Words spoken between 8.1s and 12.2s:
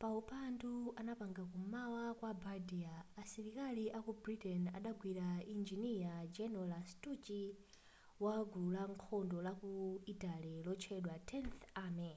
wa gulu la nkhondo la ku italy lotchedwa tenth army